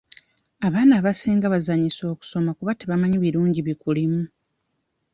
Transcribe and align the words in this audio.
Abaana 0.67 0.93
abasinga 0.99 1.53
bazannyisa 1.53 2.03
okusoma 2.13 2.51
kuba 2.57 2.71
tebamanyi 2.79 3.17
birungi 3.23 3.61
bikulimu. 3.67 4.23